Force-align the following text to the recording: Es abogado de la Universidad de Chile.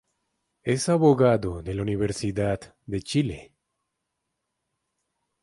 Es 0.63 0.89
abogado 0.89 1.61
de 1.61 1.75
la 1.75 1.83
Universidad 1.83 2.59
de 2.87 3.03
Chile. 3.03 3.53